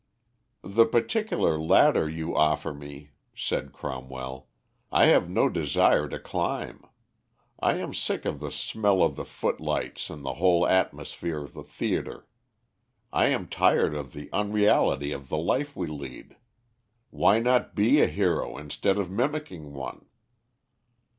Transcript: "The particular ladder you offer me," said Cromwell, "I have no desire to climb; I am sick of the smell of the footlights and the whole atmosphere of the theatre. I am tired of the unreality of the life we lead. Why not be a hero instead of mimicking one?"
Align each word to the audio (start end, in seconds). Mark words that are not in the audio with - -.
"The 0.63 0.87
particular 0.87 1.59
ladder 1.59 2.09
you 2.09 2.35
offer 2.35 2.73
me," 2.73 3.11
said 3.35 3.71
Cromwell, 3.71 4.47
"I 4.91 5.05
have 5.09 5.29
no 5.29 5.47
desire 5.47 6.09
to 6.09 6.17
climb; 6.17 6.83
I 7.59 7.75
am 7.75 7.93
sick 7.93 8.25
of 8.25 8.39
the 8.39 8.49
smell 8.49 9.03
of 9.03 9.15
the 9.15 9.25
footlights 9.25 10.09
and 10.09 10.25
the 10.25 10.33
whole 10.41 10.65
atmosphere 10.67 11.43
of 11.43 11.53
the 11.53 11.61
theatre. 11.61 12.27
I 13.13 13.27
am 13.27 13.47
tired 13.47 13.93
of 13.93 14.13
the 14.13 14.27
unreality 14.33 15.11
of 15.11 15.29
the 15.29 15.37
life 15.37 15.75
we 15.75 15.85
lead. 15.85 16.35
Why 17.11 17.37
not 17.37 17.75
be 17.75 18.01
a 18.01 18.07
hero 18.07 18.57
instead 18.57 18.97
of 18.97 19.11
mimicking 19.11 19.71
one?" 19.71 20.07